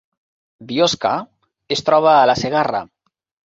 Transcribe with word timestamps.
Biosca 0.71 1.11
es 1.77 1.87
troba 1.91 2.17
a 2.17 2.27
la 2.33 2.41
Segarra 2.45 2.85